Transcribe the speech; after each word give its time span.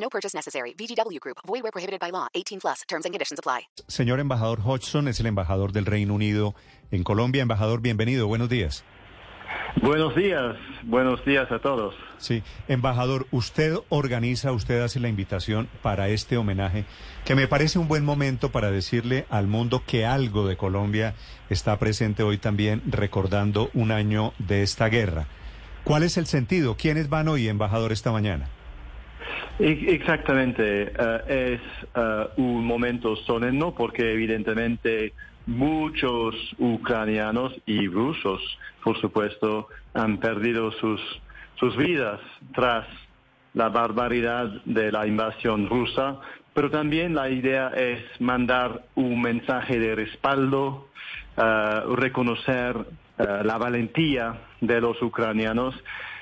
No 0.00 0.08
purchase 0.08 0.34
necessary. 0.34 0.74
VGW 0.74 1.20
Group. 1.20 1.38
Void 1.46 1.62
where 1.62 1.72
prohibited 1.72 2.00
by 2.00 2.10
law. 2.10 2.28
18 2.34 2.60
plus. 2.60 2.82
Terms 2.88 3.04
and 3.04 3.12
conditions 3.12 3.38
apply. 3.38 3.68
Señor 3.86 4.20
embajador 4.20 4.60
Hodgson 4.64 5.08
es 5.08 5.20
el 5.20 5.26
embajador 5.26 5.72
del 5.72 5.86
Reino 5.86 6.14
Unido 6.14 6.54
en 6.90 7.04
Colombia. 7.04 7.42
Embajador, 7.42 7.80
bienvenido. 7.80 8.26
Buenos 8.26 8.48
días. 8.48 8.84
Buenos 9.80 10.14
días, 10.14 10.56
buenos 10.82 11.24
días 11.24 11.50
a 11.52 11.60
todos. 11.60 11.94
Sí, 12.18 12.42
embajador, 12.66 13.26
usted 13.30 13.76
organiza, 13.88 14.52
usted 14.52 14.82
hace 14.82 14.98
la 14.98 15.08
invitación 15.08 15.68
para 15.82 16.08
este 16.08 16.36
homenaje, 16.36 16.84
que 17.24 17.34
me 17.34 17.46
parece 17.46 17.78
un 17.78 17.88
buen 17.88 18.04
momento 18.04 18.50
para 18.50 18.70
decirle 18.70 19.26
al 19.30 19.46
mundo 19.46 19.82
que 19.86 20.04
algo 20.04 20.46
de 20.46 20.56
Colombia 20.56 21.14
está 21.48 21.78
presente 21.78 22.22
hoy 22.22 22.38
también, 22.38 22.82
recordando 22.86 23.70
un 23.72 23.92
año 23.92 24.32
de 24.38 24.62
esta 24.62 24.88
guerra. 24.88 25.28
¿Cuál 25.84 26.02
es 26.02 26.16
el 26.18 26.26
sentido? 26.26 26.76
¿Quiénes 26.76 27.08
van 27.08 27.28
hoy, 27.28 27.48
embajador, 27.48 27.92
esta 27.92 28.10
mañana? 28.10 28.48
Exactamente, 29.58 30.92
eh, 30.96 31.58
es 31.58 31.88
eh, 31.96 32.26
un 32.36 32.64
momento 32.64 33.16
solemne 33.16 33.72
porque 33.76 34.12
evidentemente 34.12 35.12
muchos 35.46 36.34
ucranianos 36.58 37.52
y 37.66 37.88
rusos, 37.88 38.40
por 38.84 39.00
supuesto, 39.00 39.68
han 39.94 40.18
perdido 40.18 40.70
sus, 40.72 41.00
sus 41.56 41.76
vidas 41.76 42.20
tras 42.54 42.86
la 43.54 43.68
barbaridad 43.68 44.46
de 44.64 44.92
la 44.92 45.08
invasión 45.08 45.68
rusa, 45.68 46.20
pero 46.54 46.70
también 46.70 47.16
la 47.16 47.28
idea 47.28 47.72
es 47.74 48.00
mandar 48.20 48.84
un 48.94 49.20
mensaje 49.20 49.80
de 49.80 49.96
respaldo, 49.96 50.88
eh, 51.36 51.80
reconocer 51.96 52.76
la 53.18 53.58
valentía 53.58 54.42
de 54.60 54.80
los 54.80 55.02
ucranianos 55.02 55.74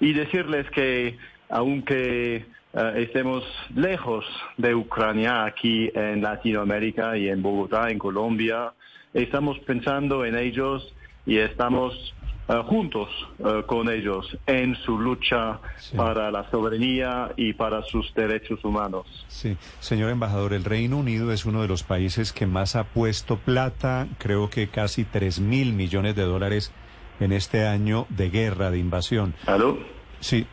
y 0.00 0.14
decirles 0.14 0.70
que 0.70 1.18
aunque 1.50 2.46
eh, 2.78 3.02
estemos 3.02 3.42
lejos 3.74 4.24
de 4.56 4.74
Ucrania 4.74 5.44
aquí 5.44 5.90
en 5.94 6.22
Latinoamérica 6.22 7.16
y 7.16 7.28
en 7.28 7.42
Bogotá, 7.42 7.90
en 7.90 7.98
Colombia, 7.98 8.72
estamos 9.12 9.58
pensando 9.60 10.24
en 10.24 10.36
ellos 10.36 10.94
y 11.26 11.38
estamos 11.38 12.14
eh, 12.48 12.62
juntos 12.66 13.08
eh, 13.40 13.62
con 13.66 13.90
ellos 13.90 14.26
en 14.46 14.74
su 14.76 14.98
lucha 14.98 15.58
Sí. 15.78 15.96
para 15.96 16.30
la 16.30 16.50
soberanía 16.50 17.32
y 17.36 17.52
para 17.52 17.82
sus 17.82 18.12
derechos 18.14 18.64
humanos. 18.64 19.06
Sí, 19.28 19.56
señor 19.80 20.10
embajador, 20.10 20.52
el 20.52 20.64
Reino 20.64 20.96
Unido 20.98 21.32
es 21.32 21.44
uno 21.46 21.62
de 21.62 21.68
los 21.68 21.82
países 21.82 22.32
que 22.32 22.46
más 22.46 22.76
ha 22.76 22.84
puesto 22.84 23.36
plata, 23.38 24.06
creo 24.18 24.50
que 24.50 24.68
casi 24.68 25.04
3 25.04 25.40
mil 25.40 25.72
millones 25.72 26.14
de 26.16 26.22
dólares 26.22 26.72
en 27.20 27.32
este 27.32 27.66
año 27.66 28.06
de 28.10 28.30
guerra, 28.30 28.70
de 28.70 28.78
invasión. 28.78 29.34
¿Aló? 29.46 29.78
Sí, 30.20 30.46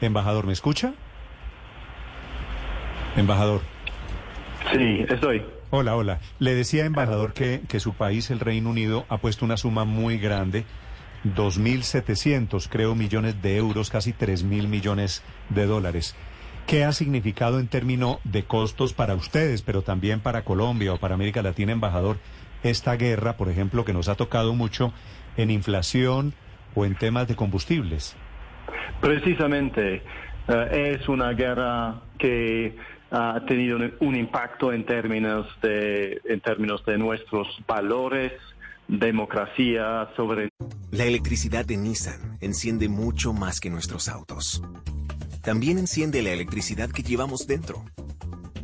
embajador, 0.00 0.46
¿me 0.46 0.52
escucha? 0.52 0.94
Embajador. 3.16 3.60
Sí, 4.72 5.04
estoy. 5.08 5.42
Hola, 5.70 5.96
hola. 5.96 6.20
Le 6.38 6.54
decía, 6.54 6.84
embajador, 6.84 7.32
que, 7.32 7.62
que 7.68 7.80
su 7.80 7.94
país, 7.94 8.30
el 8.30 8.40
Reino 8.40 8.70
Unido, 8.70 9.06
ha 9.08 9.18
puesto 9.18 9.44
una 9.44 9.56
suma 9.56 9.84
muy 9.84 10.18
grande, 10.18 10.64
2.700, 11.24 12.68
creo, 12.68 12.94
millones 12.94 13.40
de 13.40 13.56
euros, 13.56 13.90
casi 13.90 14.12
3.000 14.12 14.68
millones 14.68 15.22
de 15.48 15.66
dólares. 15.66 16.16
¿Qué 16.66 16.84
ha 16.84 16.92
significado 16.92 17.60
en 17.60 17.68
términos 17.68 18.18
de 18.24 18.44
costos 18.44 18.94
para 18.94 19.14
ustedes, 19.14 19.62
pero 19.62 19.82
también 19.82 20.20
para 20.20 20.42
Colombia 20.44 20.94
o 20.94 20.98
para 20.98 21.14
América 21.14 21.42
Latina, 21.42 21.72
embajador, 21.72 22.16
esta 22.62 22.96
guerra, 22.96 23.36
por 23.36 23.48
ejemplo, 23.48 23.84
que 23.84 23.92
nos 23.92 24.08
ha 24.08 24.14
tocado 24.14 24.54
mucho 24.54 24.92
en 25.36 25.50
inflación 25.50 26.34
o 26.74 26.84
en 26.86 26.94
temas 26.94 27.28
de 27.28 27.36
combustibles? 27.36 28.16
Precisamente, 29.00 30.02
eh, 30.48 30.98
es 30.98 31.08
una 31.08 31.32
guerra 31.32 32.00
que 32.18 32.76
ha 33.16 33.40
tenido 33.46 33.78
un, 34.00 34.16
impacto 34.16 34.72
en 34.72 34.84
términos 34.84 35.46
de 35.62 36.20
en 36.24 36.40
términos 36.40 36.84
de 36.84 36.98
nuestros 36.98 37.46
valores, 37.66 38.32
democracia, 38.88 40.08
sobre 40.16 40.48
La 40.90 41.04
electricidad 41.04 41.64
de 41.64 41.76
Nissan 41.76 42.38
enciende 42.40 42.88
mucho 42.88 43.32
más 43.32 43.60
que 43.60 43.70
nuestros 43.70 44.08
autos. 44.08 44.62
También 45.42 45.78
enciende 45.78 46.22
la 46.22 46.32
electricidad 46.32 46.90
que 46.90 47.04
llevamos 47.04 47.46
dentro. 47.46 47.84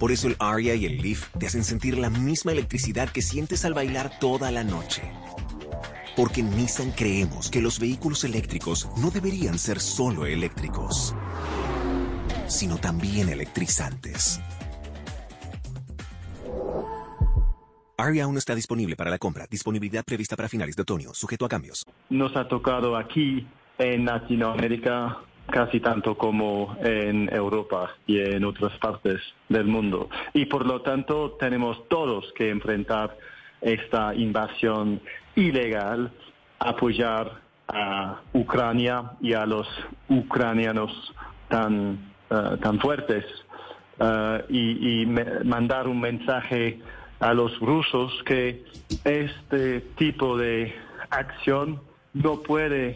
Por 0.00 0.10
eso 0.10 0.26
el 0.26 0.36
Aria 0.40 0.74
y 0.74 0.86
el 0.86 1.00
Leaf 1.00 1.30
te 1.38 1.46
hacen 1.46 1.62
sentir 1.62 1.96
la 1.96 2.10
misma 2.10 2.50
electricidad 2.50 3.10
que 3.10 3.22
sientes 3.22 3.64
al 3.64 3.74
bailar 3.74 4.18
toda 4.18 4.50
la 4.50 4.64
noche. 4.64 5.02
Porque 6.16 6.40
en 6.40 6.50
Nissan 6.56 6.90
creemos 6.90 7.48
que 7.48 7.62
los 7.62 7.78
vehículos 7.78 8.24
eléctricos 8.24 8.88
no 8.96 9.10
deberían 9.10 9.58
ser 9.58 9.78
solo 9.78 10.26
eléctricos, 10.26 11.14
sino 12.52 12.76
también 12.76 13.28
electrizantes. 13.28 14.40
Aria 17.96 18.24
aún 18.24 18.36
está 18.36 18.54
disponible 18.54 18.96
para 18.96 19.10
la 19.10 19.18
compra. 19.18 19.46
Disponibilidad 19.48 20.04
prevista 20.04 20.36
para 20.36 20.48
finales 20.48 20.74
de 20.74 20.82
otoño, 20.82 21.14
sujeto 21.14 21.44
a 21.44 21.48
cambios. 21.48 21.86
nos 22.10 22.34
ha 22.36 22.48
tocado 22.48 22.96
aquí 22.96 23.46
en 23.78 24.04
Latinoamérica 24.04 25.18
casi 25.46 25.80
tanto 25.80 26.16
como 26.16 26.76
en 26.80 27.32
Europa 27.32 27.90
y 28.06 28.18
en 28.20 28.44
otras 28.44 28.76
partes 28.78 29.20
del 29.48 29.66
mundo. 29.66 30.08
Y 30.34 30.46
por 30.46 30.66
lo 30.66 30.82
tanto 30.82 31.32
tenemos 31.32 31.88
todos 31.88 32.32
que 32.34 32.50
enfrentar 32.50 33.16
esta 33.60 34.14
invasión 34.14 35.00
ilegal, 35.36 36.12
apoyar 36.58 37.40
a 37.68 38.20
Ucrania 38.32 39.12
y 39.20 39.34
a 39.34 39.46
los 39.46 39.66
ucranianos 40.08 40.90
tan, 41.48 42.11
eh, 42.32 42.56
tan 42.62 42.80
fuertes 42.80 43.24
eh, 44.00 44.44
y, 44.48 45.02
y 45.02 45.06
me- 45.06 45.44
mandar 45.44 45.86
un 45.88 46.00
mensaje 46.00 46.80
a 47.20 47.32
los 47.34 47.58
rusos 47.60 48.10
que 48.24 48.64
este 49.04 49.80
tipo 49.98 50.36
de 50.38 50.74
acción 51.10 51.80
no 52.14 52.40
puede 52.42 52.88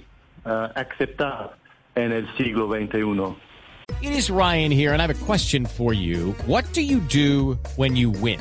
eh, 0.44 0.68
aceptar 0.74 1.56
en 1.94 2.12
el 2.12 2.26
siglo 2.36 2.68
XXI. 2.68 3.36
It 4.02 4.10
is 4.12 4.30
Ryan 4.30 4.70
here, 4.72 4.92
and 4.92 5.00
I 5.00 5.06
have 5.06 5.10
a 5.22 5.24
question 5.26 5.64
for 5.64 5.92
you. 5.94 6.34
What 6.46 6.64
do 6.74 6.82
you 6.82 7.00
do 7.08 7.56
when 7.76 7.94
you 7.96 8.10
win? 8.10 8.40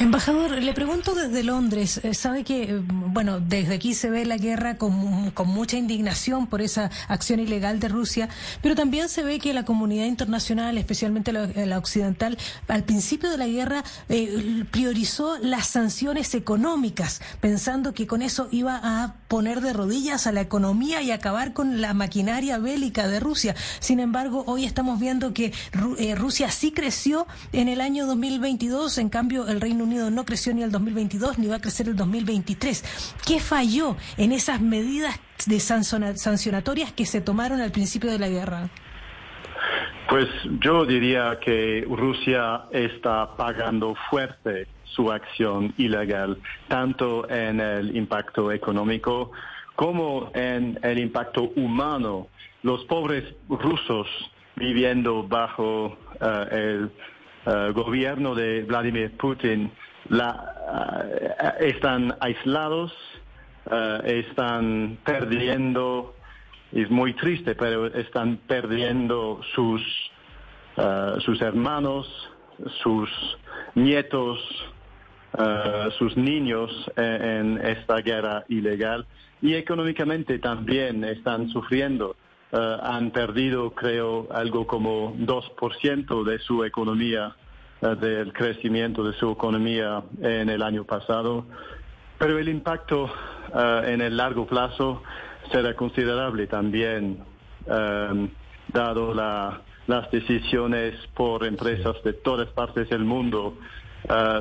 Embajador, 0.00 0.50
le 0.62 0.72
pregunto 0.72 1.14
desde 1.14 1.42
Londres, 1.44 2.00
eh, 2.02 2.14
sabe 2.14 2.44
que, 2.44 2.62
eh, 2.64 2.82
bueno, 2.86 3.40
desde 3.40 3.74
aquí 3.74 3.94
se 3.94 4.10
ve 4.10 4.24
la 4.26 4.36
guerra 4.36 4.76
con, 4.76 4.92
mucha 5.46 5.76
indignación 5.76 6.46
por 6.46 6.60
esa 6.62 6.90
acción 7.08 7.40
ilegal 7.40 7.78
de 7.80 7.88
Rusia, 7.88 8.28
pero 8.62 8.74
también 8.74 9.08
se 9.08 9.22
ve 9.22 9.38
que 9.38 9.52
la 9.54 9.64
comunidad 9.64 10.06
internacional, 10.06 10.76
especialmente 10.78 11.32
la, 11.32 11.46
la 11.46 11.78
occidental, 11.78 12.36
al 12.68 12.84
principio 12.84 13.30
de 13.30 13.38
la 13.38 13.46
guerra 13.46 13.84
eh, 14.08 14.64
priorizó 14.70 15.38
las 15.38 15.68
sanciones 15.68 16.34
económicas, 16.34 17.20
pensando 17.40 17.94
que 17.94 18.06
con 18.06 18.22
eso 18.22 18.48
iba 18.50 18.80
a 18.82 19.14
poner 19.28 19.60
de 19.60 19.72
rodillas 19.72 20.26
a 20.26 20.32
la 20.32 20.40
economía 20.40 21.02
y 21.02 21.10
acabar 21.10 21.52
con 21.52 21.80
la 21.80 21.94
maquinaria 21.94 22.58
bélica 22.58 23.06
de 23.08 23.20
Rusia. 23.20 23.54
Sin 23.80 24.00
embargo, 24.00 24.44
hoy 24.46 24.64
estamos 24.64 24.98
viendo 25.00 25.32
que 25.34 25.52
Ru- 25.72 25.96
eh, 25.98 26.14
Rusia 26.14 26.50
sí 26.50 26.72
creció 26.72 27.26
en 27.52 27.68
el 27.68 27.80
año 27.80 28.06
2022, 28.06 28.98
en 28.98 29.08
cambio 29.08 29.46
el 29.52 29.60
Reino 29.60 29.84
Unido 29.84 30.10
no 30.10 30.24
creció 30.24 30.52
ni 30.54 30.62
el 30.62 30.70
2022 30.72 31.38
ni 31.38 31.46
va 31.46 31.56
a 31.56 31.60
crecer 31.60 31.86
el 31.88 31.96
2023. 31.96 33.14
¿Qué 33.26 33.38
falló 33.40 33.96
en 34.16 34.32
esas 34.32 34.60
medidas 34.60 35.20
de 35.46 35.60
sanciona- 35.60 36.16
sancionatorias 36.16 36.92
que 36.92 37.06
se 37.06 37.20
tomaron 37.20 37.60
al 37.60 37.70
principio 37.70 38.10
de 38.10 38.18
la 38.18 38.28
guerra? 38.28 38.68
Pues 40.08 40.26
yo 40.60 40.84
diría 40.84 41.38
que 41.40 41.86
Rusia 41.88 42.62
está 42.72 43.34
pagando 43.36 43.94
fuerte 44.10 44.66
su 44.84 45.10
acción 45.10 45.72
ilegal, 45.78 46.38
tanto 46.68 47.28
en 47.30 47.60
el 47.60 47.96
impacto 47.96 48.52
económico 48.52 49.30
como 49.74 50.30
en 50.34 50.78
el 50.82 50.98
impacto 50.98 51.52
humano. 51.56 52.26
Los 52.62 52.84
pobres 52.84 53.24
rusos 53.48 54.06
viviendo 54.56 55.22
bajo 55.26 55.96
eh, 56.20 56.46
el 56.50 56.90
eh, 57.46 57.72
gobierno 57.74 58.34
de 58.34 58.62
Vladimir 58.62 59.16
Putin 59.16 59.70
la, 60.08 61.34
eh, 61.60 61.68
están 61.68 62.14
aislados, 62.20 62.92
están 64.04 64.98
perdiendo, 65.04 66.16
es 66.72 66.90
muy 66.90 67.14
triste, 67.14 67.54
pero 67.54 67.86
están 67.86 68.38
perdiendo 68.48 69.40
sus, 69.54 69.80
sus 71.24 71.40
hermanos, 71.40 72.08
sus 72.82 73.08
nietos, 73.76 74.40
sus 75.96 76.16
niños 76.16 76.72
en 76.96 77.64
esta 77.64 77.98
guerra 77.98 78.44
ilegal 78.48 79.06
y 79.42 79.54
económicamente 79.54 80.40
también 80.40 81.04
están 81.04 81.48
sufriendo. 81.50 82.16
Eh, 82.54 82.76
han 82.82 83.12
perdido, 83.12 83.70
creo, 83.70 84.28
algo 84.30 84.66
como 84.66 85.14
2% 85.14 86.22
de 86.22 86.38
su 86.38 86.64
economía, 86.64 87.34
eh, 87.80 87.96
del 87.98 88.34
crecimiento 88.34 89.02
de 89.02 89.14
su 89.14 89.30
economía 89.30 90.02
en 90.20 90.50
el 90.50 90.62
año 90.62 90.84
pasado. 90.84 91.46
Pero 92.18 92.38
el 92.38 92.50
impacto 92.50 93.10
eh, 93.54 93.82
en 93.86 94.02
el 94.02 94.18
largo 94.18 94.46
plazo 94.46 95.02
será 95.50 95.74
considerable 95.74 96.46
también, 96.46 97.24
dado 98.68 99.14
las 99.14 100.10
decisiones 100.10 100.94
por 101.14 101.46
empresas 101.46 102.02
de 102.02 102.12
todas 102.12 102.48
partes 102.48 102.88
del 102.88 103.04
mundo 103.04 103.56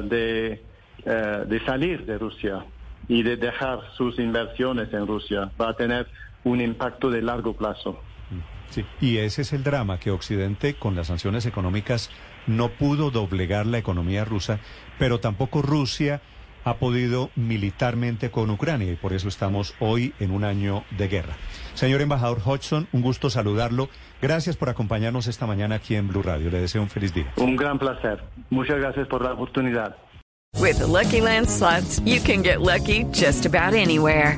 de, 0.03 0.63
de 1.05 1.65
salir 1.65 2.05
de 2.05 2.17
Rusia 2.17 2.65
y 3.07 3.23
de 3.23 3.37
dejar 3.37 3.79
sus 3.95 4.17
inversiones 4.19 4.91
en 4.93 5.05
Rusia. 5.05 5.51
Va 5.59 5.69
a 5.69 5.73
tener 5.73 6.07
un 6.43 6.61
impacto 6.61 7.09
de 7.09 7.21
largo 7.21 7.53
plazo. 7.53 7.99
Sí. 8.69 8.85
Y 9.01 9.17
ese 9.17 9.41
es 9.41 9.51
el 9.51 9.63
drama, 9.63 9.99
que 9.99 10.11
Occidente 10.11 10.75
con 10.75 10.95
las 10.95 11.07
sanciones 11.07 11.45
económicas 11.45 12.09
no 12.47 12.69
pudo 12.69 13.11
doblegar 13.11 13.65
la 13.65 13.77
economía 13.77 14.23
rusa, 14.23 14.59
pero 14.97 15.19
tampoco 15.19 15.61
Rusia 15.61 16.21
ha 16.63 16.75
podido 16.75 17.31
militarmente 17.35 18.29
con 18.29 18.49
Ucrania 18.49 18.91
y 18.91 18.95
por 18.95 19.13
eso 19.13 19.27
estamos 19.27 19.73
hoy 19.79 20.13
en 20.19 20.31
un 20.31 20.43
año 20.43 20.83
de 20.97 21.07
guerra. 21.07 21.35
Señor 21.73 22.01
embajador 22.01 22.39
Hodgson, 22.45 22.87
un 22.91 23.01
gusto 23.01 23.29
saludarlo. 23.29 23.89
Gracias 24.21 24.55
por 24.57 24.69
acompañarnos 24.69 25.27
esta 25.27 25.47
mañana 25.47 25.75
aquí 25.75 25.95
en 25.95 26.07
Blue 26.07 26.21
Radio. 26.21 26.51
Le 26.51 26.61
deseo 26.61 26.81
un 26.81 26.89
feliz 26.89 27.13
día. 27.13 27.33
Un 27.37 27.55
gran 27.55 27.79
placer. 27.79 28.23
Muchas 28.49 28.77
gracias 28.77 29.07
por 29.07 29.23
la 29.23 29.33
oportunidad. 29.33 29.97
With 30.59 30.79
Lucky 30.81 31.21
Land 31.21 31.47
slots, 31.47 31.99
you 32.05 32.19
can 32.21 32.43
get 32.43 32.61
lucky 32.61 33.05
just 33.11 33.45
about 33.45 33.73
anywhere. 33.73 34.37